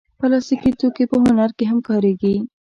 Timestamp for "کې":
1.57-1.65